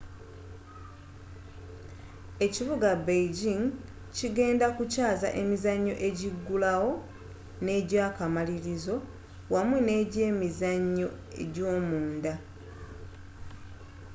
[2.45, 3.63] ekibuga beijing
[4.15, 6.91] kigenda kukyaza emizannyo egigulawo
[7.63, 11.07] n'egy'akamalirizo awamu n'egy'emizannyo
[11.53, 12.33] gy'omunda